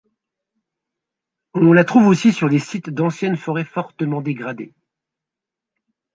On 1.53 1.73
la 1.73 1.83
trouve 1.83 2.07
aussi 2.07 2.33
sur 2.33 2.49
les 2.49 2.57
sites 2.57 2.89
d'anciennes 2.89 3.37
forêts 3.37 3.63
fortement 3.65 4.23
dégradées. 4.23 4.73